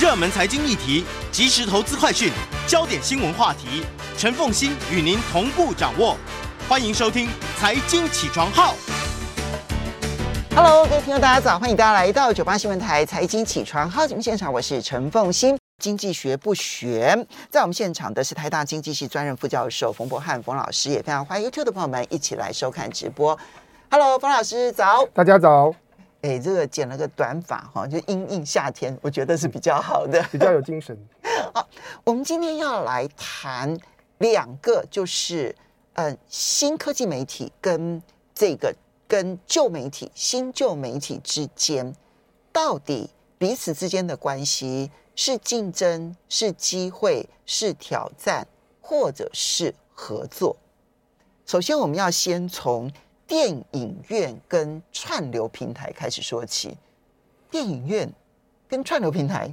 [0.00, 2.32] 热门财经议题、即时投资快讯、
[2.66, 3.84] 焦点新闻话题，
[4.18, 6.16] 陈凤欣与您同步掌握。
[6.68, 8.74] 欢迎收听《财经起床号》。
[10.56, 11.56] Hello，各位听众，大家早！
[11.60, 15.56] 欢迎大家来到九八新闻台《财经起床号》节目现场，我是陈凤欣。
[15.78, 23.38] 经济学不学，在我们现场的是台大经济系专任副教授冯博翰冯老师，也非常欢迎 YouTube 的朋友们一起来收看直播。
[23.90, 25.72] Hello，冯老师早，大家早。
[26.24, 30.96] 哎，这个剪了个短发哈，就因应夏天，我觉得是比较好的，比较有精神。
[31.52, 31.68] 好，
[32.02, 33.78] 我们今天要来谈
[34.18, 35.54] 两个，就是
[35.92, 38.02] 呃，新科技媒体跟
[38.34, 38.74] 这个
[39.06, 41.94] 跟旧媒体、新旧媒体之间，
[42.50, 44.90] 到底彼此之间的关系。
[45.16, 48.48] 是竞争，是机会，是挑战，
[48.80, 50.56] 或者是合作。
[51.46, 52.90] 首先，我们要先从
[53.26, 56.76] 电影院跟串流平台开始说起。
[57.50, 58.10] 电影院
[58.68, 59.52] 跟串流平台，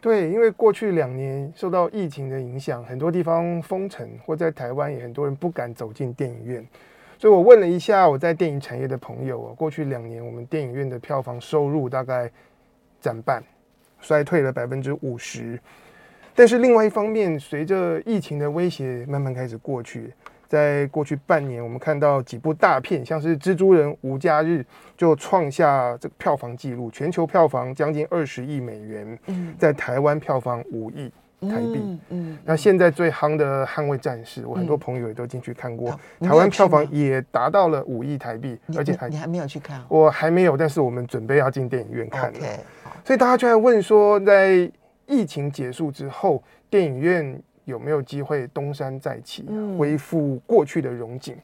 [0.00, 6.66] 对，因为过去两年受到疫情的影响，很多地方封城，或在台湾也很多人不敢走进电影院。
[7.18, 12.30] 所以我问了一下我在电影产业的朋友啊，过去两年我们电影院的票房收入大概
[13.00, 13.42] 涨半。
[14.04, 15.56] 衰退了百分之五十，
[16.34, 20.12] 但是另外一方面，随着疫情的威胁慢慢开始过去，
[20.52, 24.60] 在过去半年，我们看到几部大片，像是《蜘蛛人：无家日》
[24.98, 29.18] 就创下这个票房纪录，全球票房将近二十亿美元，
[29.58, 31.80] 在台湾票房五亿台币。
[31.80, 39.82] 嗯，嗯，那现在最夯的《捍卫战士》，我很多朋友也都进去看过，台湾票房也达到了五亿台币，而且还你还没有去看？
[39.88, 42.38] 我还没有，但是我们准备要进电影院看了。
[43.06, 44.70] 所以大家就在问说，在
[45.06, 49.44] 疫情结束之后，电影院有没有机会东山再起，
[49.78, 51.36] 恢复过去的荣景？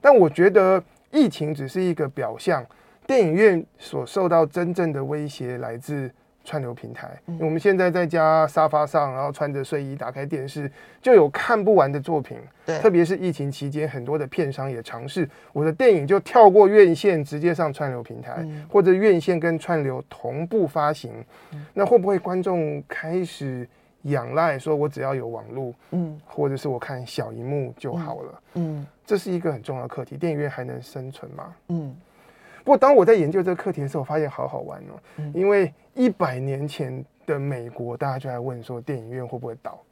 [0.00, 2.64] 但我觉得疫情只是一个表象，
[3.06, 6.10] 电影院所受到真正的威胁来自。
[6.44, 10.68] 串流平台，我们现在在家沙发上，然后穿着睡衣打开电视，
[11.00, 12.36] 就有看不完的作品。
[12.66, 21.12] 对，特别是疫情期间，很多的片商也尝试，我的电影就跳过院线，直接上串流平台，嗯、或者院线跟串流同步发行。
[21.52, 23.64] 嗯、那会不会观众开始
[24.02, 28.42] 仰赖说，我只要有网络，嗯，或者是我看小荧幕就好了？
[28.54, 30.16] 嗯，嗯，这是一个很重要的课题。
[30.16, 31.54] 电影院还能生存吗？
[31.68, 31.94] 嗯。
[32.64, 35.24] 不过，当我在研究这个课题的时候，我发现好好玩哦。
[35.34, 39.82] 因为一百年前的美国，大家就在问说，电影院会不会倒？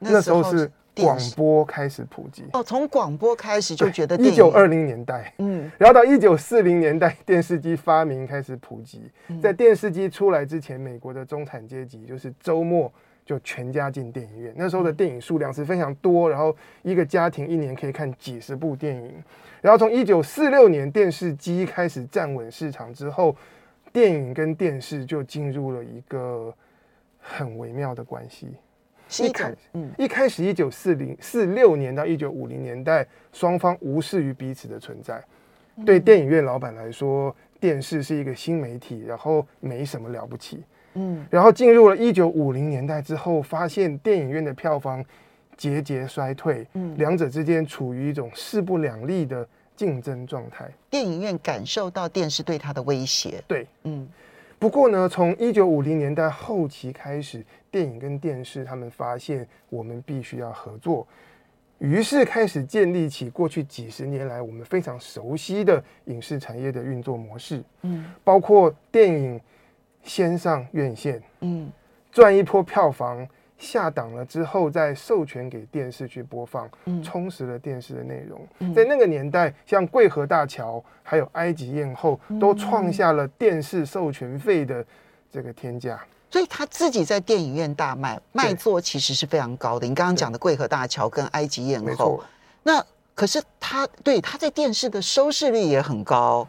[0.00, 9.08] 那时候是广播开始普及哦，从广播开始就觉得一九二零年代，嗯，然后到一九四零年代，电视机发明开始普及。
[9.40, 12.92] 在电视机出来之前，美国的中产阶级就是周末。
[13.28, 19.22] 就全家进电影院，那时候的电影数量是非常多，然后一个家庭一年可以看几十部电影。
[19.60, 23.36] 然后从一九四六年电视机开始站稳市场之后，
[23.92, 26.50] 电影跟电视就进入了一个
[27.18, 28.48] 很微妙的关系。
[29.22, 35.22] 一开始，嗯，一开始一九四零四六年到一九五零年代，双方无视于彼此的存在。
[35.84, 40.64] 对电影院老板来说，电视是一个新媒体，然后没什么了不起。
[40.94, 45.04] 嗯，然后进入了一九五零年代之后，发现电影院的票房
[45.56, 50.68] 节节衰退，嗯，两者之间处于一种势不两立的竞争状态。
[50.90, 54.08] 电影院感受到电视对它的威胁，对，嗯。
[54.58, 61.06] 不过呢，从一九五零年代后期开始，电影跟电视他们发现我们必须要合作，
[61.78, 69.40] 于是开始建立起过去几十年来我们非常熟悉的影视产业的运作模式，嗯，包括电影。
[70.08, 71.70] 先上院线，嗯，
[72.10, 73.24] 赚一波票房，
[73.58, 78.40] 下档了之后再授权给电视去播放，嗯，充实了电视的内容。
[78.60, 84.84] 嗯，在那个年代，像《贵河大桥》还有《埃及艳后》都创下了电视授权费的
[85.30, 86.00] 这个天价。
[86.30, 89.86] 所以他自己在电影院大卖，卖座其实是非常高的。
[89.86, 92.22] 你刚刚讲的《贵河大桥》跟《埃及艳后》，
[92.62, 96.46] 那可是他对他在电视的收视率也很高。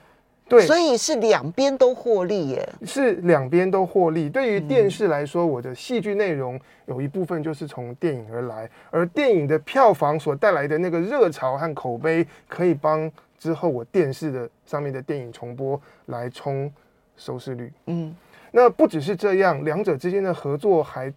[0.50, 2.70] 对，所以是两边都获利耶。
[2.84, 4.28] 是两边都获利。
[4.28, 16.70] 对于电视来说，我的戏剧内容有一部分就是从电影而来，而电影的票房所带来的那个热潮和口碑，可以帮之后我电视的上面的电影重播来冲
[17.16, 17.72] 收视率。
[17.86, 18.16] 嗯，
[18.52, 21.14] 那不只是这样，两者之间的合作还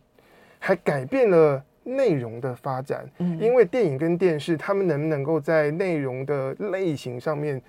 [0.59, 3.09] 还改变了内容的发展。
[3.19, 7.61] 嗯，因为电影跟电视，他们能不能够在内容的类型上面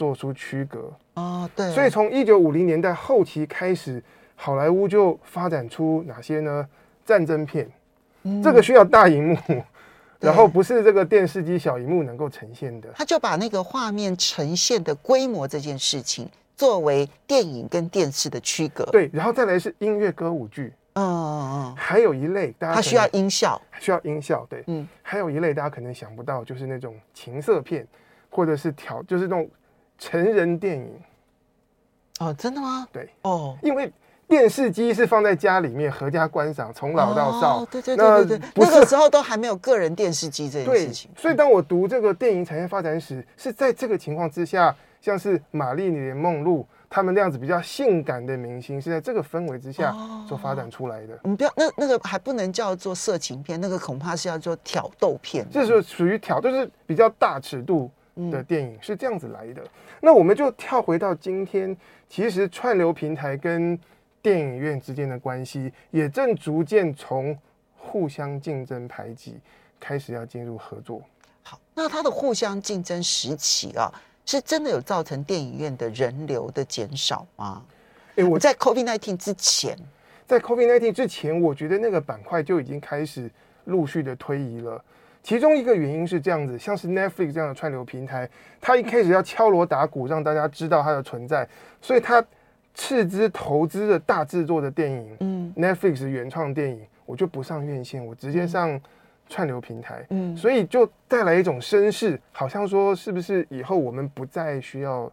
[0.00, 4.02] 做出区隔哦，对，所以从一九五零年代后期开始，
[4.34, 6.66] 好莱坞就发展出哪些呢？
[7.04, 7.70] 战争片，
[8.22, 9.62] 嗯、这个需要大荧幕，
[10.18, 12.88] 然后不是这个电视机小荧幕能够呈现的。
[12.94, 16.26] 他就把那个画面呈现的规模这件事情
[16.56, 18.86] 作为电影跟电视的区隔。
[18.86, 21.74] 对，然后再来是音乐歌舞剧，嗯嗯嗯。
[21.76, 24.88] 还有一类，大家它需要音效，需要音效，对，嗯。
[25.02, 27.86] 还有一类大家可能想不到，就是那种情色片，
[28.30, 29.46] 或者是挑，就是那种
[30.00, 30.92] 成人电影。
[32.18, 32.88] 哦，真的吗？
[32.90, 33.92] 对，哦，因为。
[34.30, 37.56] 电视机是放在家里面，阖家观赏，从老到少。
[37.56, 41.10] 哦、对对对对对，那，那个时候都还没有个人电视机这件事情。
[41.16, 49.92] 所以当我读这个电影产业发展史，是在这个情况之下，像是玛丽莲梦露他们那样子比较性感的明星，是在这个氛围之下
[50.28, 51.18] 所发展出来的。
[51.24, 55.44] 你、哦、不要，那那个还不能叫做色情片，那个恐怕是要做挑逗片。
[55.50, 57.90] 这是属于挑，就是比较大尺度
[58.30, 59.62] 的电影，是这样子来的。
[60.00, 61.76] 那我们就跳回到今天，
[62.08, 63.78] 其实串流平台跟
[64.22, 67.36] 电影院之间的关系也正逐渐从
[67.76, 69.38] 互相竞争排挤
[69.78, 71.02] 开始要进入合作。
[71.42, 73.90] 好，那它的互相竞争时期啊，
[74.26, 77.64] 是真的有造成电影院的人流的减少吗？
[78.16, 79.78] 哎，我在 COVID-19 之前，
[80.26, 83.30] 在 COVID-19 之前，我觉得那个板块就已经开始
[83.64, 84.84] 陆续的推移了。
[85.22, 88.28] 其中一个原因是这样子，像是 Netflix 这样的串流平台，
[88.60, 91.48] 它一开始要敲锣打鼓让大家知道它的存在，
[91.80, 92.24] 所以它。
[92.72, 98.80] 斥资投资的大制作的电影，嗯，Netflix 原创电影，我就不上院线，我直接上
[99.28, 105.10] 串流平台，嗯，所以就带来一种声势，好像说是不是以后我们不再需要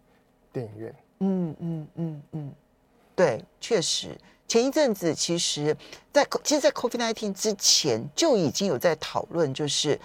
[0.53, 0.95] 电影院？
[1.19, 2.51] 嗯嗯嗯嗯，
[3.15, 4.09] 对，确实，
[4.47, 5.75] 前一阵子其实
[6.13, 9.99] 在，其实，在 COVID-19 之前就已经有在讨论，就是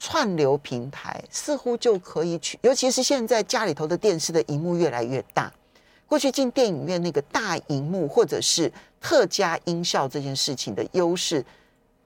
[0.00, 5.52] 串流平台似乎就可以取，尤其是现在家里头的电视的荧幕越来越大。
[6.06, 11.44] 过去进电影院那个大荧幕或者是特加音效这件事情的优势，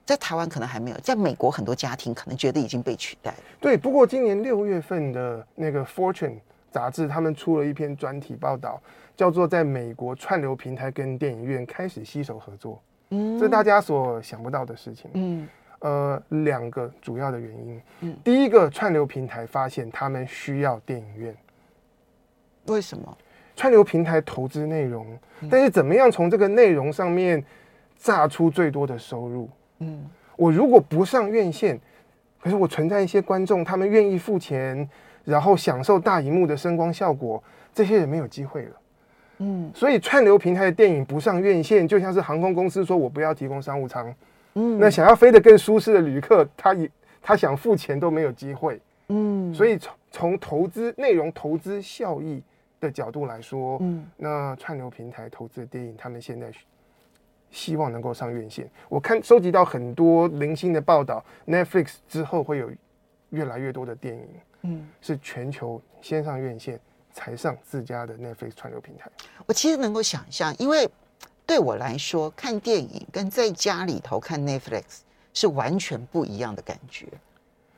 [0.05, 3.35] 在台湾可能还没有，在美国很多家庭可能觉得已经被取代。
[3.61, 6.31] 对，不过今年六月份的那个《Fortune》
[6.71, 8.81] 杂志，他们出了一篇专题报道，
[9.17, 12.83] 叫做在美国串流平台跟电影院开始携手合作。
[13.11, 15.11] 嗯，这是大家所想不到的事情。
[15.15, 15.49] 嗯，
[15.79, 17.83] 呃，两个主要的原因。
[18.01, 21.35] 嗯，第一个，串流平台发现他们需要电影院。
[22.67, 23.17] 为什么？
[23.55, 25.19] 串流平台投资内容，
[25.51, 27.43] 但是怎么样从这个内容上面
[27.97, 29.49] 榨出最多的收入？
[29.79, 30.05] 嗯，
[30.37, 31.81] 我如果不上院线，
[32.39, 34.87] 可是我存在一些观众，他们愿意付钱，
[35.25, 37.43] 然后享受大荧幕的声光效果，
[37.73, 38.77] 这些人没有机会了。
[39.39, 44.15] 嗯，所以串流平台的电影不上院线，就像是航空公司说我不要提供商务舱，
[44.55, 46.91] 嗯，那想要飞得更舒适的旅客，他也
[47.21, 48.81] 他想付钱都没有机会。
[49.09, 52.43] 嗯，所以从从投资内容投资效益
[52.81, 56.51] 的角度来说，嗯，那串流平台投资的电影，他们现在
[57.51, 58.69] 希望能够上院线。
[58.89, 62.71] 我看收集到很多零星的报道，Netflix 之后会有
[63.31, 64.29] 越来越多的电影，
[64.63, 66.81] 嗯，是全球先上院线，
[67.17, 69.11] 才上自家的 Netflix 串流平台。
[69.47, 70.87] 我其实能够想象，因为
[71.47, 74.83] 对我来说，看电影跟在家里头看 Netflix
[75.33, 77.07] 是完全不一样的感觉。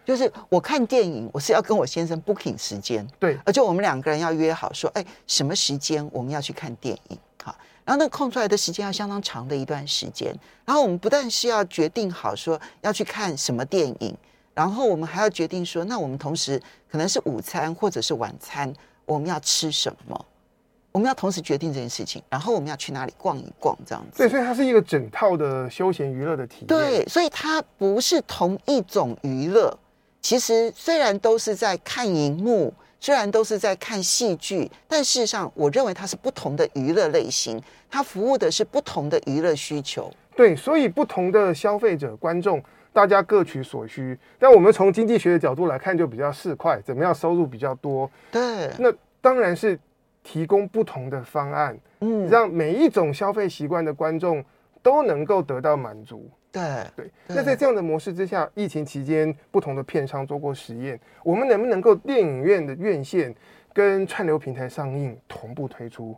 [0.04, 7.54] 就是我看电影，我是要跟我先生 booking 时间，对，而且我们两个人要约好说，哎，什么时间我们要去看电影，好，
[7.84, 14.16] 然后那空出来的时间要相当长的一段时间，然后我们不但是要决定好说要去看什么电影，
[14.54, 18.72] 然后我们还要决定说，那我们同时可能是午餐或者是晚餐，
[19.08, 20.26] 我们要吃什么，
[20.92, 24.18] 我们要同时决定这件事情，然后我们要去哪里逛一逛，这样子。
[24.18, 26.66] 对，所以它是一个整套的休闲娱乐的体验。
[26.66, 29.76] 对，所以它不是同一种娱乐。
[30.20, 40.12] 其实虽然都是在看荧幕，虽然都是在看戏剧，但事实上，我认为它是不同的娱乐类型，它服务的是不同的娱乐需求。
[40.36, 44.18] 对，所以不同的消费者、观众，大家各取所需。
[44.38, 48.10] 但我们从经济学的角度来看，就比较市侩，怎么样收入比较多？
[48.30, 48.92] 对，那
[49.28, 49.78] 当然是
[50.22, 54.42] 提供不同的方案，嗯，让每一种消费习惯的观众
[54.82, 56.30] 都能够得到满足。
[56.50, 56.62] 对
[56.96, 63.34] 对，那在这样的模式之下，疫情期间不同的片商做过实验，我们能不能够电影院的院线
[63.74, 66.16] 跟串流平台上映同步推出？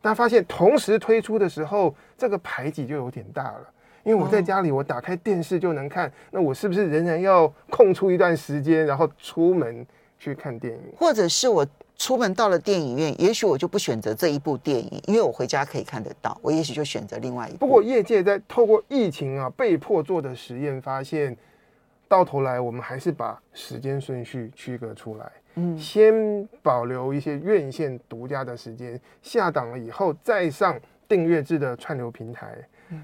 [0.00, 3.68] 大家发现同时推出的时候，这个排挤就有点大了。
[4.04, 9.84] 因为我在家里，我打开电视就能看，那我是不是仍然要空出一段时间，然后出门
[10.16, 10.80] 去看电影？
[10.96, 11.66] 或者是我？
[11.98, 16.38] 出门到了电影院，也许我就不选择这一部电影，因为我回家可以看得到。
[16.42, 17.58] 我也许就选择另外一部。
[17.58, 21.36] 不过业界在透过疫情啊被迫做的实验发现，
[22.06, 25.32] 到头来我们还是把时间顺序区隔出来。
[25.54, 32.54] 嗯，先保留一些院线独家的时间，下档了以后再上订阅制的串流平台，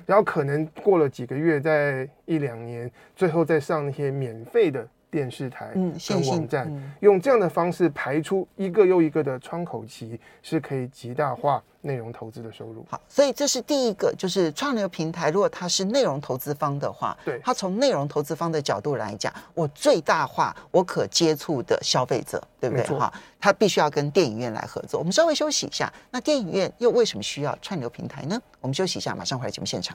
[0.05, 12.83] 然后可能过了几个月，在一两年，最后再上那些免费的电视台、嗯，线网站，嗯、用这样的方式排出一个又一个的窗口期，是可以极大化内容投资的收入。
[12.89, 22.99] 好，所以这是第一个，就是串流平台，如果它是内容投资方的话，对，它从内容投资方的角度来讲，我最大化我可接触的消费者，对不对？
[22.99, 24.99] 哈，它必须要跟电影院来合作。
[24.99, 28.41] 我们稍微休息一下，那电影院又为什么需要串流平台呢？
[28.63, 29.95] 我们休息一下，马上回来节目现场。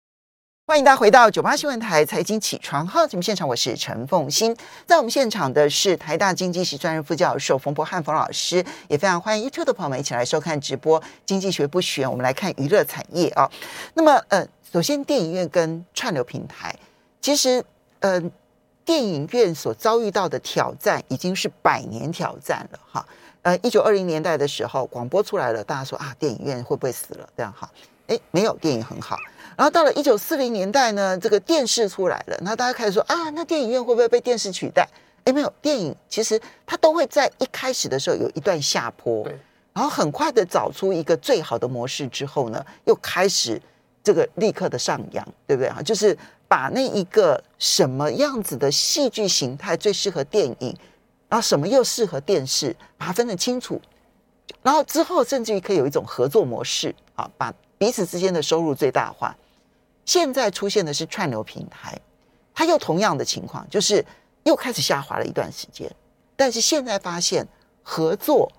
[0.69, 4.53] 欢迎大家回到九八新闻台财经起床号节目现场，我是陈凤欣。
[4.85, 8.57] 在我们现场的是台大经济系专任副教授冯博翰冯老师，
[8.89, 11.01] 也非常欢迎 YouTube 的朋友们一起来收看直播。
[11.25, 13.49] 经济学不悬，我们来看娱乐产业啊。
[13.93, 16.75] 那么，呃，首先电影院跟串流平台，
[17.21, 17.63] 其实，
[18.01, 18.21] 呃，
[18.83, 23.07] 电影院所遭遇到的挑战已经是百年挑战了哈。
[23.43, 27.29] 呃，一九二零年代的时候，广播出来了，大家说啊，电影院会不会死了？
[27.37, 27.71] 这样哈，
[28.07, 29.15] 哎，没有，电影很好。
[29.57, 34.87] 然后到了一九四零年代呢，这个电视出来了，那大家开始说啊，那电影院会不会被电视取代？
[35.25, 39.35] 哎，没有，电影其实它都会在一开始的时候有一段下坡，对，
[39.73, 43.59] 然后很快的找出一个最好的模式之后呢，又开始
[44.03, 45.81] 这个立刻的上扬，对不对啊？
[45.81, 46.15] 就是
[46.47, 50.77] 把那一个什么样子的戏剧形态最适合电影，
[51.27, 53.81] 然后什么又适合电视，把它分得清楚，
[54.61, 59.35] 然后之后甚至于可以有一种合作模式啊，把彼此之间的收入最大化。
[60.07, 61.99] 现在出现的是串流平台，
[62.55, 64.03] 它又同样的情况，就是
[64.45, 65.87] 又开始下滑了一段时间。
[66.37, 67.45] 但是现在发现，
[67.83, 68.49] 合作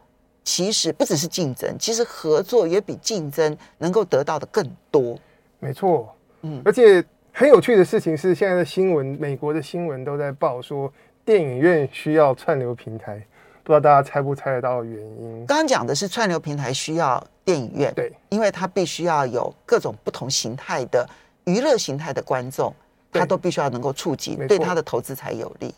[0.45, 5.19] 其实不只是竞争，其实合作也比竞争能够得到的更多。
[5.59, 7.02] 没错，嗯，而且
[7.33, 10.93] 很有趣的事情是，现在的新闻，美国的新闻都在报说，
[11.25, 13.26] 电影院需要串流平台。
[13.64, 15.47] 不知道大家猜不猜得到原因？
[15.47, 21.09] 刚刚讲的是串流平台需要电影院，对，因为它必须要有各种不同形态的。
[21.49, 22.73] 娱乐形态的观众，
[23.11, 25.75] 他都必须要能够触及，对他的投资才有利。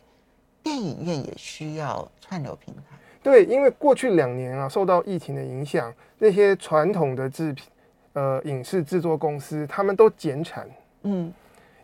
[0.63, 2.83] 电影院也需要串流平台。
[3.23, 7.67] 对，因为过去两年啊，受到疫情的影响，那些传统的制品，
[8.15, 10.69] 呃，影视制作公司，他们都减产。
[11.03, 11.33] 嗯，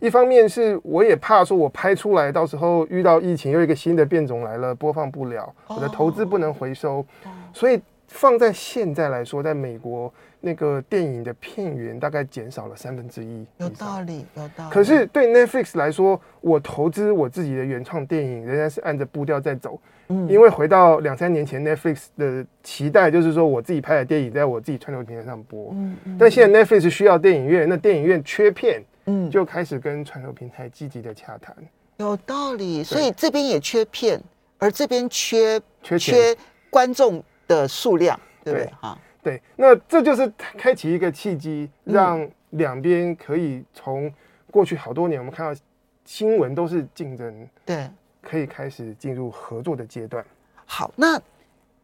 [0.01, 7.05] 一方面是我也怕说，我拍出来到时候遇到疫情，又一个新的变种来了，播放不了，我的投资不能回收，
[7.53, 10.13] 所以放在现在来说，在美国。
[10.39, 14.71] 那个电影的片源大概减少了三分之一，有道理，有道理。
[14.71, 19.81] 可是对 Netflix 来说，我投资我自己的原创电影，仍然是按着步调在走。
[20.07, 25.71] 嗯，因为回到两三年前，Netflix 的期待就是说我自己拍的电影在我自己串流平台上播。
[25.73, 31.57] 嗯，但现在 Netflix 需要电影院，那电影院缺片，嗯，就开始跟串流平台积极的洽谈。
[31.97, 34.23] 有道理，所以这边也缺片，
[34.59, 36.37] 而这边缺缺缺
[36.71, 38.73] 观众的数量，对不对？
[38.81, 38.99] 哈。
[39.23, 44.09] 对，那这就是开启一个契机，让两边可以从
[44.53, 45.61] 过去好多年我们看到
[46.05, 47.91] 新闻都是竞争，对，
[48.23, 50.25] 可以开始进入合作的阶段。
[50.65, 51.21] 好，那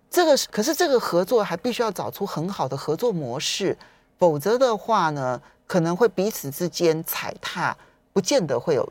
[0.09, 3.77] 这个可是这个合作还必须要找出很好的合作模式，
[4.19, 7.77] 否则的话呢，可能会彼此之间踩踏，
[8.13, 8.89] 不见得会有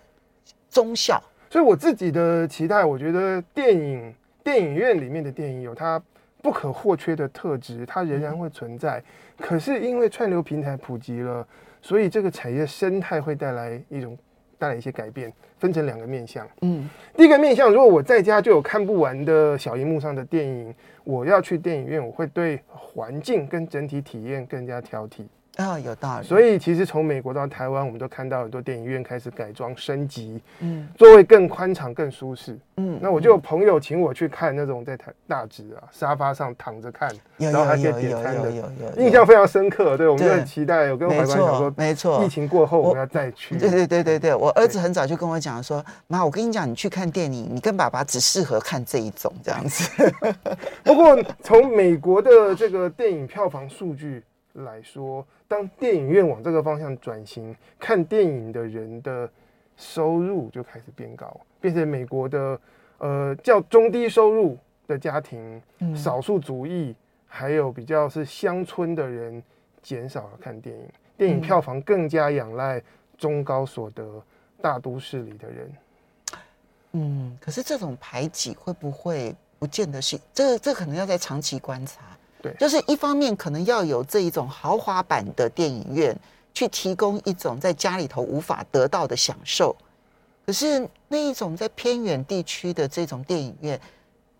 [0.70, 1.24] 忠效。
[1.50, 4.14] 所以我自己的期待，我觉得电影
[4.44, 6.02] 电影院里面的电影有它。
[6.42, 9.02] 不可或缺的特质，它仍然会存在。
[9.40, 11.48] 可是因为串流平台普及了，
[11.82, 14.18] 所以这个产业生态会带来一种
[14.58, 16.48] 带来一些改变，分成两个面向。
[16.62, 25.26] 嗯，第一个面向，如果我在家就有看不完的小荧幕上的电影，我要去电影院，我会对环境跟整体体验更加挑剔。
[25.58, 26.26] 啊、哦，有道理。
[26.26, 32.98] 所以其实从美国到台湾，我们都看到很多电影院开始改装升级，嗯，座位更宽敞、更舒适，嗯。
[33.02, 38.50] 那我就有朋友请我去看那种在台大直啊沙发上躺着看，然后还可以点餐的，
[38.98, 39.98] 印象非常深刻。
[39.98, 40.90] 对，我们就很期待。
[40.92, 43.58] 我跟怀观讲说，没错，疫情过后我们要再去。
[43.58, 50.14] 对对对对对，我儿子很早就跟我讲说，妈，我跟你讲，你去看电影，你跟爸爸只适合看这一种这样子。
[50.82, 59.30] 不过从美国的这个电影票房数据来说，当电影院往这个方向转型，看电影的人的
[59.78, 62.60] 收入就开始变高，变成美国的
[62.98, 65.62] 呃较中低收入的家庭、
[65.96, 66.96] 少数族裔，
[67.28, 69.42] 还有比较是乡村的人
[69.82, 72.82] 减少了看电影，电影票房更加仰赖
[73.18, 74.22] 中高所得
[74.62, 75.72] 大都市里的人。
[76.94, 82.02] 嗯，可是这种排挤会不会不见得是这这可能要在长期观察。
[82.42, 86.16] 对，就是一方面可能要有这一种豪华版的电影院，
[86.54, 89.76] 去提供一种在家里头无法得到的享受。
[90.46, 93.80] 可是那一种在偏远地区的这种电影院，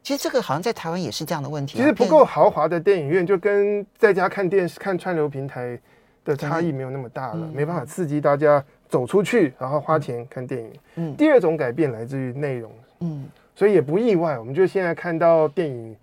[0.02, 1.78] 其实这个好像在台湾也是这样的问题。
[1.78, 5.80] 其实不够豪华的电影院，就跟在家看电视、看串流平台
[6.26, 10.72] 的差异没有那么大了，嗯、没办法刺激大家走出去，然后花钱看电影。
[10.96, 12.72] 嗯，第二种改变来自于内容。
[13.02, 14.40] 嗯，所以也不意外。
[14.40, 15.96] 我们就现在看到电影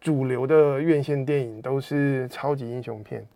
[0.00, 3.26] 主流的院线电影都是超级英雄片，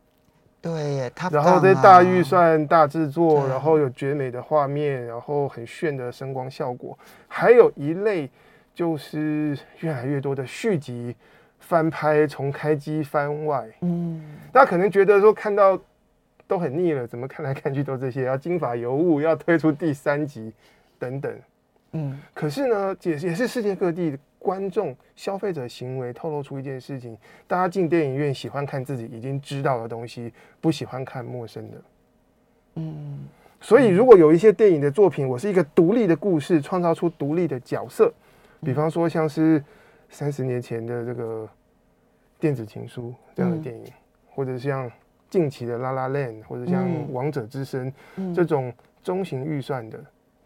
[0.61, 8.31] 对，他、啊、然后这大预算大制作，然后有绝美的画面，然后很炫的声光效果，还有一类
[8.75, 11.15] 就是越来越多的续集。
[11.61, 15.81] 翻拍、重开机、番外，嗯，大家可能觉得说看到
[16.47, 18.25] 都很腻了，怎么看来看去都这些？
[18.25, 20.53] 要金发尤物，要推出第三集，
[20.99, 21.35] 等等，
[21.93, 22.21] 嗯。
[22.35, 31.83] 可是呢，也也是世界各地观众、消费者行为透露出一件事情：大家进电影院喜欢看自己已经知道的东西，不喜欢看陌生的。
[32.75, 33.27] 嗯。
[33.61, 38.13] 所以，如果有一些电影的作品，我是一个独立的故事，创造出独立的角色，
[38.63, 39.65] 比方说像是。
[40.11, 41.49] 三十年前的这个
[42.39, 43.93] 电子情书这样的电影，嗯、
[44.31, 44.89] 或者像
[45.29, 48.73] 近期的《La La Land》，或者像《王者之声》嗯、这种
[49.03, 49.99] 中型预算的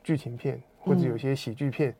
[0.03, 1.95] 剧情片，或者有些喜剧片，嗯、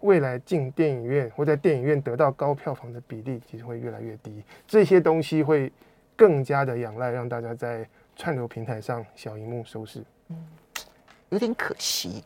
[0.00, 4.42] 未来进电影院或在电影院得到高票房的比例其实会越来越低。
[4.66, 5.72] 这些东西会
[6.14, 7.86] 更加的仰赖让大家在
[8.16, 10.36] 串流平台上小荧幕收视，嗯，
[11.30, 12.22] 有点可惜。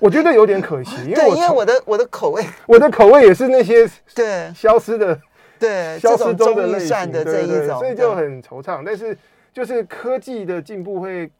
[0.00, 5.20] 我觉得有点可惜， 因为我因为我的我的口味， 我的口味也是那些对消失的
[5.58, 8.82] 对消失中的类型的这一种，所以就很惆怅。
[8.84, 9.16] 但是
[9.52, 11.30] 就是科技的进步会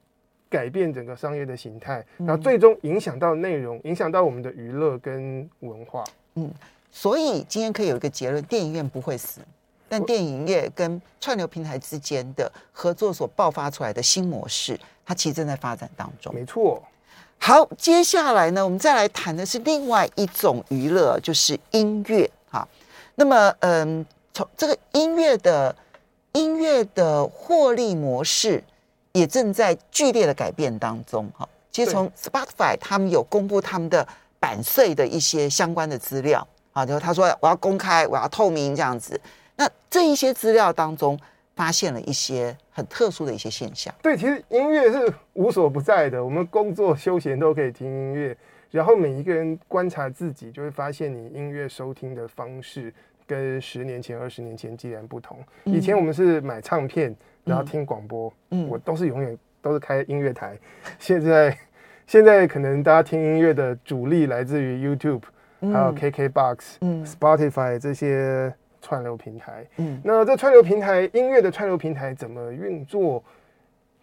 [0.51, 6.03] 改变整个商业的形态，然后最终影响到内容，影响到我们的娱乐跟文化。
[6.35, 6.53] 嗯，
[6.91, 9.41] 所以今天可以有一个结论：电影院不会死，
[9.89, 16.35] 但电影业跟串流平台之间的合作所爆发出来的新模式，它其实正在发展当中。
[16.35, 16.83] 没错。
[17.39, 22.31] 好，接下来呢，我们再来谈的是另外一种娱乐，就是音乐。
[22.51, 22.67] 哈，
[23.15, 24.05] 那么，嗯，
[24.35, 25.75] 从这个音乐的
[26.33, 28.63] 音乐的获利模式
[29.13, 31.31] 也正在剧烈的改变当中。
[31.37, 34.07] 哈，其实从 Spotify 他们有公布他们的
[34.39, 36.47] 版税的一些相关的资料。
[36.73, 39.21] 啊，就是他说我要公开，我要透明这样子。
[39.57, 41.19] 那这一些资料当中。
[41.57, 43.95] 发现了一些很特殊的一些现象。
[44.01, 48.35] 对，其实音乐是无所不在的，我们工作休闲都可以听音乐。
[48.71, 52.91] 然后每一个人观察自己，就会发现你音乐收听的方式
[53.27, 55.37] 跟十年前、二十年前截然不同。
[55.65, 60.59] 以前我们是买唱片，然后听广播，嗯，我都是永远都是开音乐台。
[60.99, 61.59] 现在，
[62.07, 65.23] 现在可能大家听音乐的主力来自于 YouTube，
[65.61, 68.53] 还有 KKBox、嗯、Spotify 这些。
[68.83, 73.23] 串流平台，嗯，那这串流平台音乐的串流平台怎么运作？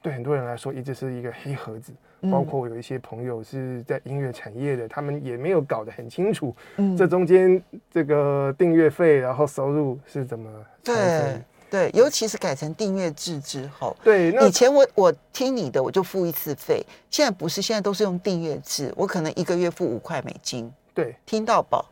[0.04, 1.92] 对很多人来说，一直是一个黑盒子。
[2.32, 10.48] 包括我有一些朋友是在音乐产业的，他们也没有搞得很清楚，嗯，这中间这个订阅费，然后收入是怎么？
[10.84, 21.86] 对对，尤其是改成订阅制之后，对，以前我我听你的我就付一次费，现在不是，现在都是用订阅制，我可能一个月付五块美金，对，听到饱。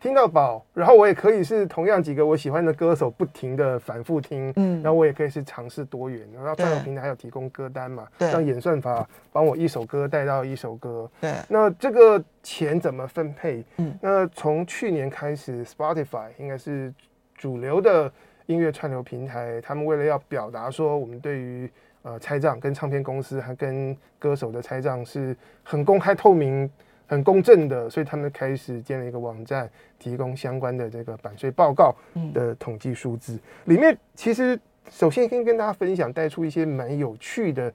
[0.00, 13.64] 听到饱，然后我也可以是同样几个我喜欢的歌手，不停的反复听，嗯，然后我也可以是尝试多元，然后串流平台还有提供歌单嘛，对，让演算法帮我一首歌带到一首歌，对，那这个钱怎么分配？
[13.78, 16.94] 嗯，那从去年开始，Spotify 应该是
[17.34, 18.08] 主流的
[18.48, 21.70] 音乐串流平台，他们为了要表达说，我们对于
[22.02, 26.68] 呃拆账跟唱片公司还跟歌手的拆账是很公开透明。
[27.10, 29.66] 很公正的，所以他们开始建了一个网站，
[29.98, 31.94] 提供相关的这个版税报告
[32.34, 33.40] 的统计数字。
[33.64, 37.72] 里面其实首先先跟大家分享，带出一些蛮有趣的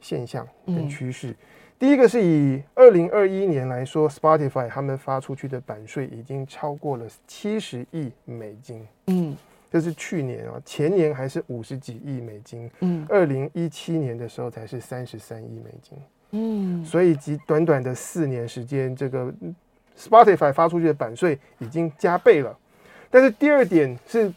[0.00, 1.32] 现象跟趋势。
[1.78, 8.84] 第一个是以二零二一年来说，Spotify 他们发出去的版税已经超过了七十亿美金。
[9.06, 9.36] 嗯，
[9.74, 12.70] 这是去年啊，前年还是五十几亿美金。
[12.78, 15.98] 嗯，二零一七年的时候才是三十三亿美金。
[16.30, 19.34] 嗯，所以即短短的四年时间，这个
[19.98, 22.56] Spotify 发出去的版税已经加倍了。
[23.10, 24.32] 但是第二点是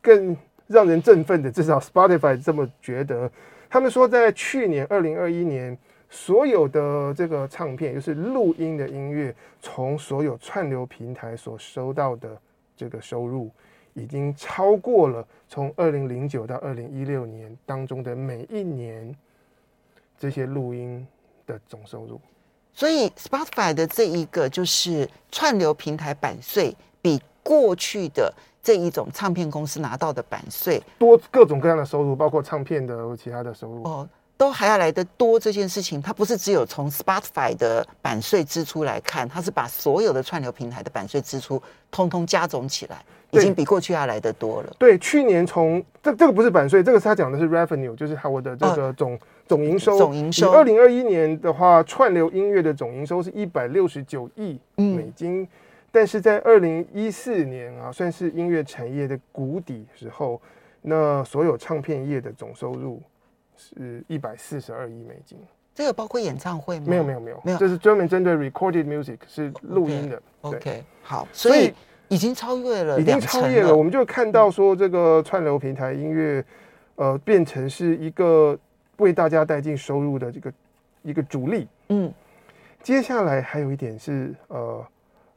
[0.00, 0.36] 更
[0.68, 3.28] 让人振奋的，至少 Spotify 这么觉得。
[3.68, 5.76] 他们说，在去年二零二一年，
[6.08, 12.40] 所有的这个唱片，就是录音的音乐，从所有串流平台所收到的
[12.76, 13.50] 这个收入，
[13.96, 19.12] 已经超过了从二零零九到二零一六年当中的每一年
[20.16, 21.04] 这些录音。
[21.46, 22.20] 的总收入，
[22.72, 35.38] 所以 Spotify 的这一个就是串流平台版税，比过去的这一种唱片公司拿到的版税多各种各样的收入，包括唱片的其他的收入哦，都还要来得多。
[35.38, 44.72] 这件事情它不是只有从 Spotify 的版税支出来看，它是把所有的串流平台的版税支出通通加总起来，已经比过去要来得多了。
[44.78, 49.14] 对，去年从这这个不是版税，这个是他讲的是 revenue，就是他我的这个总。
[49.14, 49.18] 哦
[49.48, 55.42] 总营收，总营收，二零二一年的话，串流音乐的总营收是一百六十九亿美金。
[55.42, 55.48] 嗯、
[55.92, 60.42] 但是在二零一四年啊，算是音乐产业的谷底时候，
[60.82, 63.00] 那所有唱片业的总收入
[63.56, 65.38] 是一百四十二亿美金。
[65.74, 66.86] 这个包括演唱会吗？
[66.88, 70.16] 没有没有没有没有，这是专门针对 recorded music 是录音的。
[70.40, 71.72] Okay, OK，好，所以
[72.08, 73.76] 已经超越了，已经超越了。
[73.76, 76.42] 我们就看到说，这个串流平台音乐，
[76.94, 78.58] 呃，变成是一个
[78.96, 80.52] 为大家带进收入的这个
[81.02, 81.68] 一个主力。
[81.90, 82.10] 嗯，
[82.82, 84.82] 接下来还有一点是呃，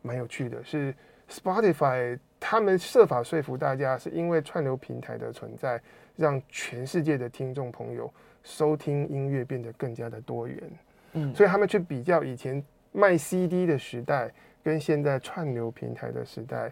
[0.01, 0.95] 蛮有趣的，是
[1.29, 5.81] Spotify 他们设法说服大家，是因为串流平台的存在，
[6.19, 8.11] 让全世界的听众朋友。
[8.41, 10.63] 收听音乐变得更加的多元，
[11.11, 14.31] 嗯，所以他们去比较以前卖 CD 的时代
[14.63, 16.71] 跟现在串流平台的时代，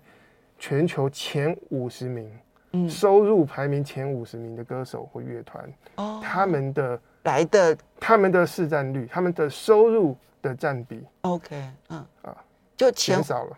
[0.58, 2.32] 全球前五十名，
[2.72, 12.36] 嗯，收入排名前五十名的歌手或乐团，哦，他们的来的他们的市占率，他们的收入的占比，OK，嗯啊，
[12.78, 13.58] 就减少了。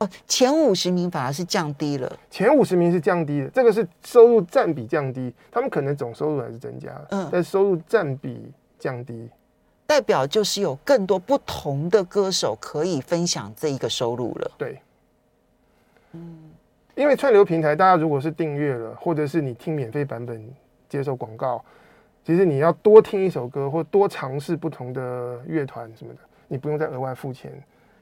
[0.00, 2.10] 哦，前五十名反而是降低了。
[2.30, 9.28] 前五十名是降低的，这个是收入占比降低，他们可能总收入还是增加，嗯，但收入占比降低，
[9.86, 14.50] 代表就是有更多不同的歌手可以分享这一个收入了。
[14.56, 14.80] 对，
[16.12, 16.50] 嗯，
[16.94, 20.42] 因为串流平台，大家如果是订阅了，或者是你听免费版本
[20.88, 21.62] 接受广告，
[22.24, 27.52] 其实你要多听一首歌或多尝试不同的乐团什么的，你不用再额外付钱。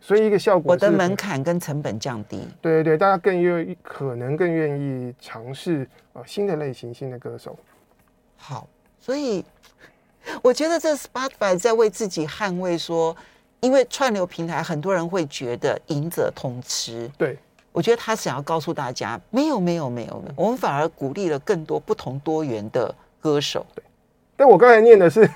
[0.00, 2.40] 所以一个效果，我的门槛跟成本降低。
[2.62, 7.58] 对对对，大家更愿意，可能更愿意尝试呃新的类型、新的歌手。
[8.36, 8.66] 好，
[9.00, 9.44] 所以
[10.40, 13.14] 我觉得这 Spotify 在为自己捍卫说，
[13.60, 17.10] 因为串流平台很多人会觉得赢者通吃。
[17.18, 17.36] 对，
[17.72, 23.66] 我觉得他想要告诉大家，没有没有没有，我们反而鼓励了更多不同多元的歌手。
[23.74, 23.82] 对，
[24.36, 25.28] 但我刚才念的是。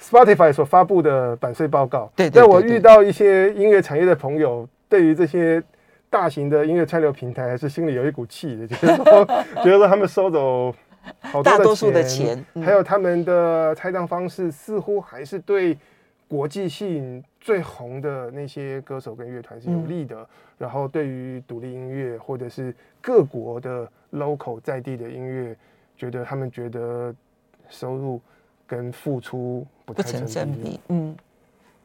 [0.00, 5.62] Spotify 所发布的版税报告，对，但我遇到一些音乐产业的朋友，对于这些
[6.08, 9.24] 大型的音乐串流平台，还是心里有一股气的，就是说，
[9.62, 10.72] 觉得说他们收走
[11.20, 15.76] 好多的钱，还有他们的拆账方式，似乎还是对
[16.28, 20.26] 国际性最红的那些歌手跟乐团是有利的。
[20.58, 25.56] 然后，对于独立音乐或者是各国的 local 在地的音乐，
[25.96, 27.14] 觉得他们觉得
[27.68, 28.20] 收入。
[28.70, 31.16] 跟付出不太成正比，嗯，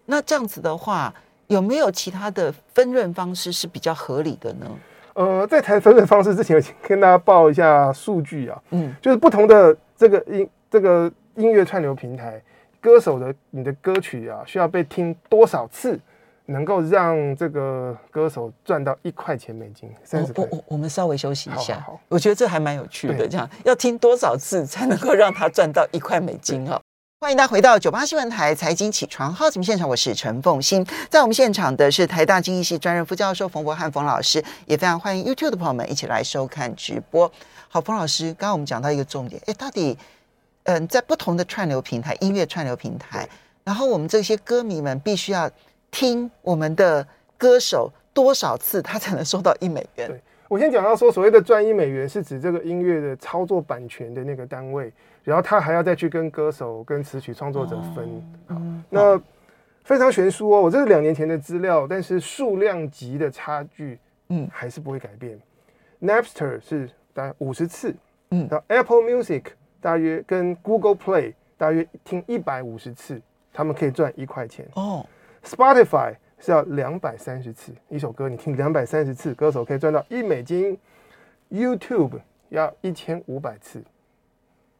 [0.05, 1.13] 那这样子的话，
[1.47, 4.65] 有没有其他的分润方式是比较合理的呢？
[5.13, 12.41] 呃，在谈分润方式之前，我先跟大家报一下数据啊，嗯，就是不同的这个音这个音乐串流平台，
[12.81, 15.99] 歌手的你的歌曲啊，需要被听多少次？
[16.45, 20.43] 能够让这个歌手赚到一块钱美金，三十块。
[20.51, 23.25] 我我我们稍微休息一下，好好好，我觉得这还蛮有趣的。
[23.25, 26.65] 这样要听多少次才能够让他赚到一块美金？
[26.65, 26.81] 哈，
[27.23, 37.31] 欢迎大家回到九八新闻台财经起床号节目现场，我是陈凤欣，在我们现场的是台大经济系专任副教授冯博翰冯老师，也非常欢迎 YouTube 的朋友们一起来收看直播。
[37.69, 39.97] 好，冯老师，刚刚我们讲到一个重点，哎，到底
[40.63, 43.25] 嗯，在不同的串流平台，音乐串流平台，
[43.63, 45.49] 然后我们这些歌迷们必须要。
[45.91, 47.07] 听我们的
[47.37, 50.09] 歌手多少次，他才能收到一美元？
[50.09, 54.91] 对，我先讲到说，所谓的赚一美元是指这个音乐的操作版权的那个单位，
[55.23, 58.07] 然后他还要再去跟歌手、跟词曲创作者分。
[58.49, 59.21] 哦、那
[59.83, 65.39] 非常悬殊哦，我这是两年前的资料，但是数量级的差距，嗯，还是不会改变。
[65.99, 67.95] 嗯、Napster 是大概五十次，
[68.31, 69.43] 嗯，然后 Apple Music
[69.79, 73.21] 大约跟 Google Play 大约听一百五十次，
[73.53, 75.05] 他们可以赚一块钱哦。
[75.43, 80.77] Spotify 是要两百三十次一首歌，你听两百三十次，歌手可以赚到一美金。
[81.51, 83.83] YouTube 要一千五百次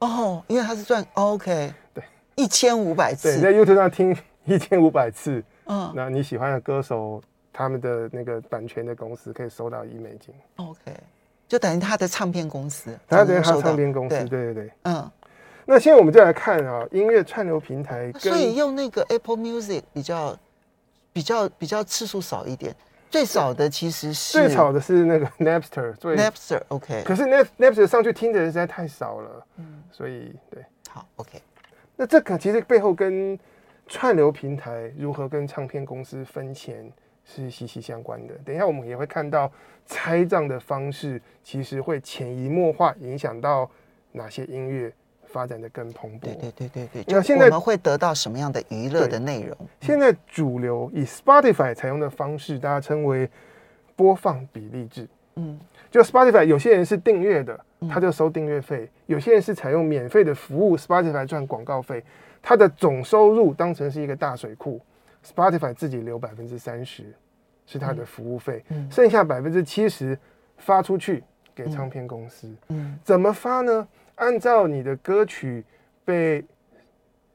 [0.03, 2.03] 哦，因为他是赚 OK，对，
[2.35, 3.39] 一千五百次。
[3.39, 10.33] 对，在 YouTube 上听 一千五百次，嗯，那你喜欢的歌手，他们的那个版权的公司可以收到一美金。
[10.57, 10.79] OK，
[11.47, 15.11] 就等于他的唱片公司，他等于他的唱片公司，对对对，嗯。
[15.65, 20.37] 那现在我们就来看啊，音乐串流平台，所以用那个 Apple Music 比较
[21.13, 22.75] 比较比较次数少一点，
[23.13, 27.21] 最少的其实是最少的是那个 Napster，最 Napster OK，可是
[27.59, 31.39] Napster 上去听的人实在太少了，嗯，所以对，好 OK，
[31.95, 33.37] 那这个其实背后跟
[33.85, 36.91] 串流平台如何跟唱片公司分钱
[37.23, 38.33] 是息息相关的。
[38.43, 39.51] 等一下我们也会看到
[39.85, 43.69] 拆账的方式，其实会潜移默化影响到
[44.11, 44.91] 哪些音乐。
[45.33, 47.03] 发展的更蓬勃，对对对对对。
[47.07, 49.57] 那现在我们会得到什么样的娱乐的内容？
[49.81, 53.27] 现在主流以 Spotify 采用的方式，大家称为
[53.95, 55.07] 播放比例制。
[55.35, 62.03] 嗯，就 Spotify 有些人是订阅的，他就收订阅费；有些人是采用免费的服务，Spotify 赚广告费。
[62.39, 64.79] 他的总收入当成是一个大水库
[65.25, 67.05] ，Spotify 自己留百分之三十，
[67.65, 70.15] 是他的服务费，嗯、剩下百分之七十
[70.57, 71.23] 发出去
[71.55, 72.53] 给唱片公司。
[72.67, 73.87] 嗯，怎么发呢？
[74.15, 75.63] 按照你的歌曲
[76.05, 76.43] 被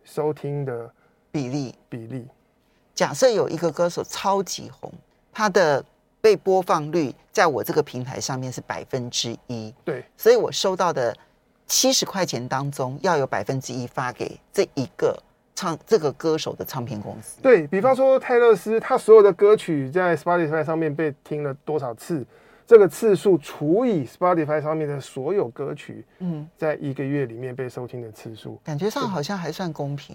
[0.04, 0.90] 收听的
[1.30, 2.26] 比例比例。
[2.94, 4.92] 假设有一个歌手超级红，
[5.32, 5.84] 他的
[6.20, 11.16] 被播放率在我这个平台上面是百分之一，对，所以我收到的
[11.66, 15.16] 七十块钱当中要有百分之一发给这一个
[15.54, 17.40] 唱这个歌手的唱片公司。
[17.40, 22.26] 对，比方说泰勒斯，他所有的歌曲在 Spotify 上面被听了多少次，
[22.68, 30.14] 这个次数除以 Spotify 上面的所有歌曲，嗯，在一个月里面被收听的次数，感觉上好像还算公平。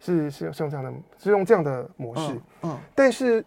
[0.00, 3.44] 是是用这样的，是用这样的模式，嗯，嗯，但是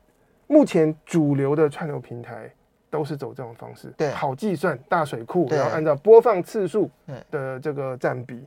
[0.48, 2.50] 目前主流的串流平台
[2.90, 6.90] 都是走这种方式，对，好计算大水库，然后按照播放次数
[7.30, 8.42] 的这个占比，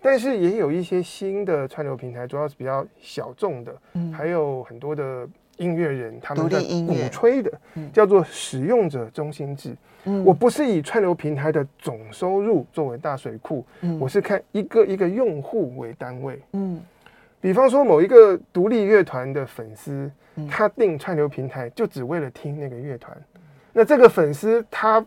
[0.00, 5.28] 但是也有一些新的串流平台，主要是比较小众的，嗯，还有很多的
[5.60, 7.52] 音乐人他们在鼓吹的，
[7.92, 16.80] 叫做使用者中心制，嗯，我不是以串流平台的总收入作为大水库，嗯，我是看一个一个用户为单位，嗯。
[17.42, 20.10] 比方说，某一个独立乐团的粉丝，
[20.46, 23.16] 他订串流平台就只为了听那个乐团。
[23.72, 25.06] 那这个粉丝他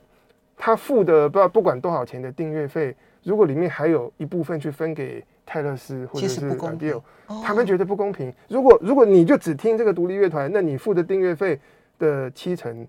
[0.58, 7.02] 他付的不不管多少钱的订阅费，如果里面还有一部分去分给泰勒斯或者是 Adele，
[7.44, 8.34] 他们觉得不公平。
[8.48, 11.60] 如果如果你就只听这个独立乐团，那你付的订阅费
[12.00, 12.88] 的七成。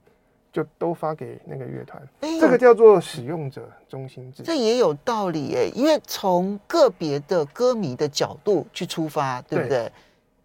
[0.54, 4.44] 就都发给那个乐团，欸、这个叫做使用者中心制。
[4.44, 9.78] 这也有道理诶，因为从个别的歌迷的角度去出发，对不对？
[9.80, 9.92] 对，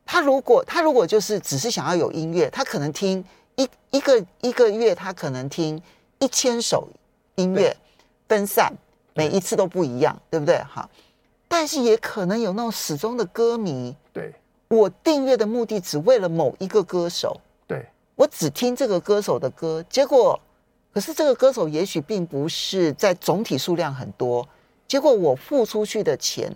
[0.07, 3.23] 他如果他如果就是只是想要有音乐，他可能听
[3.55, 5.79] 一一个一个月，他可能听
[6.17, 6.89] 一千首
[7.35, 7.71] 音乐，
[8.27, 8.73] 分散
[9.13, 10.57] 每一次都不一样，对不对？
[10.67, 10.89] 好，
[11.59, 14.33] 但是也可能有那种始终的歌迷，对，
[14.69, 17.35] 我订阅的目的只为了某一个歌手。
[17.67, 20.39] 对我只听这个歌手的歌，结果，
[20.93, 24.47] 可是这个歌手也许并不是在总体数量很多，
[24.87, 26.49] 结果我付出去的钱，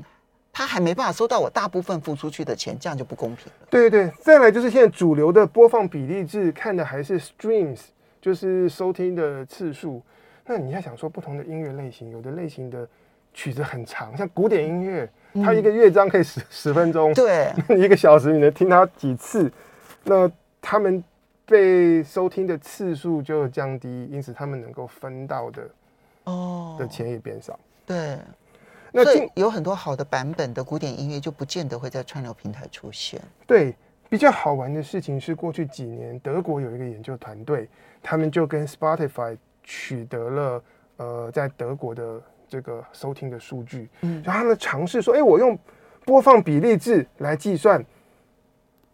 [0.54, 3.68] 他还没办法收到我大部分付出去的钱，这样就不公平了。
[3.70, 7.80] 对对对，再来就是现在主流的播放比例制，看的还是 streams，
[8.22, 10.02] 就是收听的次数。
[10.46, 12.88] 那你要想说不同的音乐类型，有的类型的
[13.34, 15.10] 曲子很长，像古典音乐，
[15.44, 19.52] 它一个乐章可以十十分钟，对， 一个小时你能听它几次？
[20.04, 21.04] 那他们。
[21.46, 25.70] 被收听的次数就降低，因此他们能够分到的
[26.24, 27.60] 哦的钱也变少。
[27.86, 28.18] 对，
[28.94, 29.04] 那
[29.36, 33.22] 有很多好的版本的古典音乐就不见得会在串流平台出现。
[33.46, 33.76] 对，
[34.10, 37.68] 比较好玩的事情是，过去几年德国有一个研究团队，
[38.02, 40.64] 他们就跟 Spotify 取得了
[40.96, 42.22] 呃在德国的
[42.54, 45.58] 这个收听的数据，嗯，然后他们尝试说，哎，我用
[46.06, 47.84] 播放比例制来计算。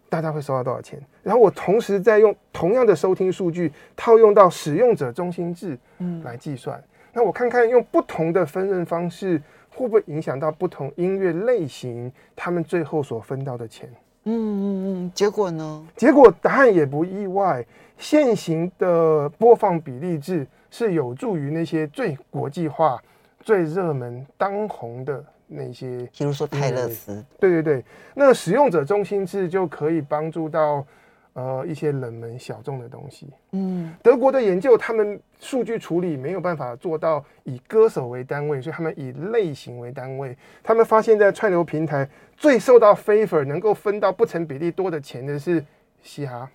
[0.07, 0.97] 大家会收到多少钱？
[1.21, 6.81] 然后我同时再用同样的收听数据套用到使用者中心制，嗯，来计算。
[7.11, 13.89] 那我看看用不同的分润方式会不会影响到不同音乐类型，他们最后所分到的钱。
[14.23, 14.63] 嗯嗯
[15.03, 15.11] 嗯。
[15.13, 15.85] 结果呢？
[15.97, 17.65] 结果答案也不意外。
[17.97, 22.97] 现行的播放比例制是有助于那些最国际化、
[23.39, 25.23] 最热门、当红的。
[25.51, 30.85] 那些，比如说泰勒斯，对对对，那使用者中心制就可以帮助到
[31.33, 33.31] 呃一些冷门小众的东西。
[33.53, 40.37] 嗯，德国的研究，他们数据处理没有办法做到以歌手为单位，所以他们以类型为单位。
[40.61, 45.65] 他们发现，在串流平台最受到 favor 能够分到不成比例多的钱的是
[46.03, 46.47] 嘻哈。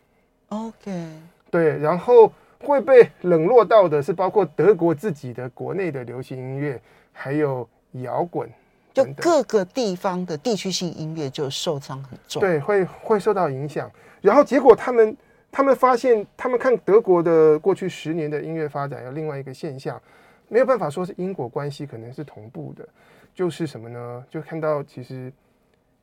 [0.50, 1.18] OK，
[1.50, 2.32] 对，然后
[2.64, 6.80] 会被冷落到的是包括德国自己的国内的流行音乐，
[7.12, 8.48] 还有摇滚。
[8.92, 13.90] 就各个地方的地区性音乐就受伤很重，对，会会受到影响。
[14.20, 15.16] 然后结果他们
[15.50, 20.00] 他们发现，他们看德国的过去十年的音乐发展，有另外一个现象，
[20.48, 22.88] 没有办法说是因果关系，可能是同步的。
[23.34, 24.24] 就是什么呢？
[24.30, 25.32] 就看到其实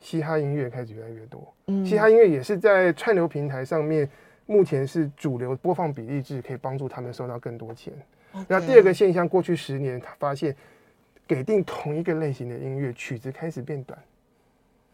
[0.02, 4.10] 嘻哈音乐开始越来越多，嗯，嘻哈音乐也是在串流平台上面，
[4.45, 7.93] 目前是主流播放比例制，可以帮助他们收到更多钱。
[8.47, 10.56] 那第二个现象，过去十年他发现。
[11.27, 13.97] 给定同一个类型的音乐曲子开始变短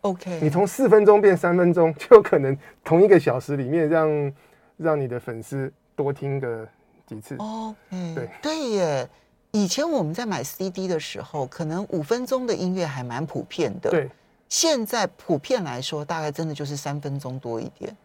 [0.01, 4.33] ，OK，你从四分钟变三分钟，就有可能同一个小时里面让
[4.77, 6.67] 让你的粉丝多听个
[7.07, 7.35] 几次。
[7.37, 9.09] OK，对对耶。
[9.49, 13.89] 以前我们在买 CD 的时候，可能五分钟的音乐还蛮普遍的。
[13.89, 14.07] 对，
[14.47, 17.97] 现在普遍来说，大概真的就是三分钟多一点。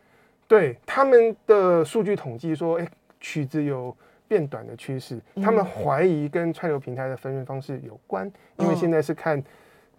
[0.53, 2.87] 对，他们的数据统计说，哎，
[3.19, 3.97] 曲子有。
[4.29, 9.45] 变短的趋势，他们怀疑跟串流平台的分润方式有关，因为现在是看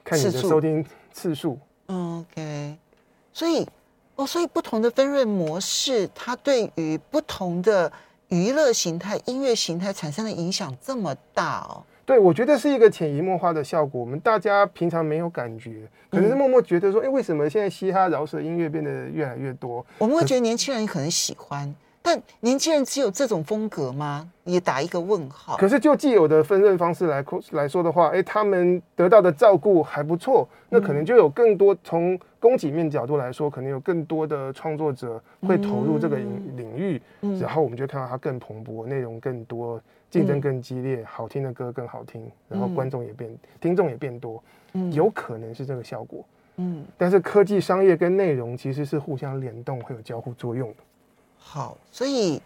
[0.03, 1.59] 看你的收听次数。
[1.85, 2.75] 嗯，OK。
[3.31, 3.63] 所以
[4.15, 7.91] 哦，所以不同的分润模式，它对于不同的
[8.29, 11.85] 娱乐形态、音乐形态产生的影响这么大哦。
[12.05, 14.01] 对，我觉得是一个潜移默化的效果。
[14.01, 19.85] 我们大家平常没有感觉，可能是默默觉得说，哎、嗯，为什么现在嘻哈饶舌音乐变得越来越多？
[19.97, 21.73] 我们会觉得年轻人可能喜欢。
[22.05, 24.29] 但年轻人只有这种风格吗？
[24.43, 25.55] 也打一个问号。
[25.55, 37.01] 可是就既有的分润方式来来说的话，哎，他们得到的照顾还不错，那可能就有更多从供给面角度来说，可能有更多的创作者会投入这个领领域，
[37.39, 39.79] 然后我们就看到它更蓬勃，内容更多，
[40.13, 46.23] 竞争更激烈，好听的歌更好听，然后观众也变，听众也变多，嗯有可能是这个效果。
[46.57, 50.75] 嗯，但是科技、商业跟内容其实是互相联动，会有交互作用的。
[51.35, 52.39] 好，所以，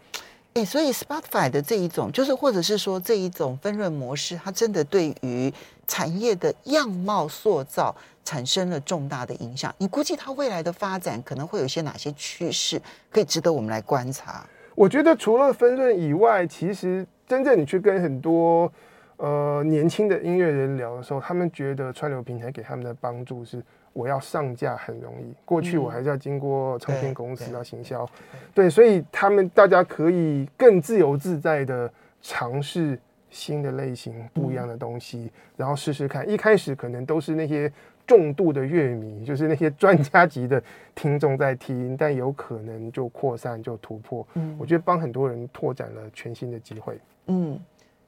[0.54, 5.54] 哎，所以 Spotify 的这一种，就是或者是说这一种分润模式，它真的对于
[5.88, 9.76] 产业的样貌塑造产生了重大的影响。
[9.78, 14.46] 你估计它未来的发展可能会有一些哪些趋势，可以值得我们来观察？
[14.74, 18.72] 我觉得除了分润以外，其实真正你去跟很多
[19.18, 23.62] 呃年轻的音乐人聊的时候，他们觉得串流平台给他们的帮助是。
[23.94, 28.08] 我要上架很容易，过去我还是要经过唱片公司要行销，
[28.54, 33.00] 对，所以他们大家可以更自由自在的尝试
[33.32, 36.30] 新的类型、不一样的东西，然后试试看。
[36.30, 37.74] 一开始可能都是那些
[38.06, 40.62] 重度的乐迷，就是那些专家级的
[40.94, 44.28] 听众在听，但有可能就扩散就突破。
[44.36, 47.00] 嗯，我觉得帮很多人拓展了全新的机会。
[47.28, 47.60] 嗯。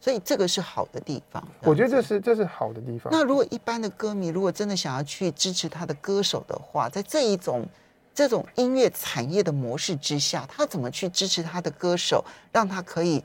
[0.02, 3.12] 所以这个是好的地方，我觉得这是这是好的地方。
[3.12, 7.68] 那如果一般的歌迷如果真的想要去支持他的歌手的话，在这一种
[8.16, 13.22] 这种音乐产业的模式之下，他怎么去支持他的歌手，让他可以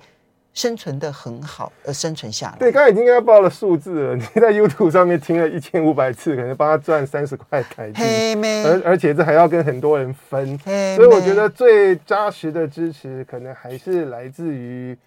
[0.52, 2.58] 生存的很好，而生存下来？
[2.58, 4.16] 对，刚才已经要报了数字了。
[4.16, 14.98] 你在 YouTube 上面听了一千五百次，可能帮他赚三十块台币，而而且这还要跟很多人分，所以我觉得最扎实的支持，可能还是来自于。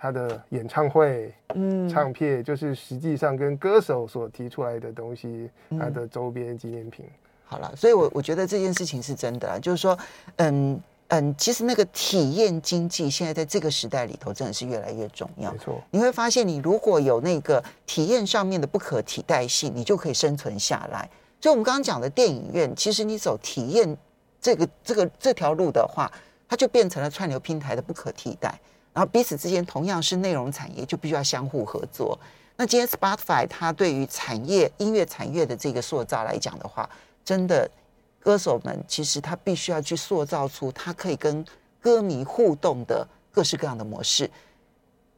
[0.00, 7.04] 他的演唱会、嗯，唱片就是实际上跟歌手所提出来的东西，他的周边纪念品。
[7.44, 9.98] 好了，所以我我觉得这件事情是真的啦，就是说，
[10.36, 15.50] 嗯嗯，其实那个体验经济现在在这个时代里头真的是越来越重要。
[15.50, 21.08] 没错，你会发现，你如果有那个体验上面的不可替代性，你就可以生存下来。
[21.40, 23.96] 所以我们刚刚讲的电影院，其实你走体验
[24.40, 26.12] 这个这个这条路的话，
[26.46, 28.60] 它就变成了串流平台的不可替代。
[28.98, 32.18] 然后彼此之间同样是内容产业，就必须要相互合作。
[32.56, 36.90] 那今天 Spotify 它对于产业音乐产业的这个塑造来讲的话，
[37.24, 37.70] 真的
[38.18, 41.44] 歌手们其实他必须要去塑造出他可以跟
[41.80, 44.28] 歌迷互动的各式各样的模式，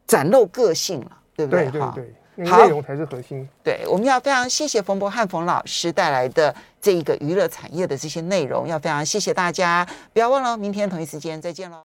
[0.06, 1.70] 展露个性了，对不对？
[1.70, 1.90] 对对
[2.36, 3.48] 对，内容才是核心。
[3.64, 9.88] 对，我们要非常谢谢冯博翰冯老师带来的这一个娱乐产业的这些内容，要非常谢谢大家。
[10.12, 11.78] 不要忘了，明天同一时间再见喽。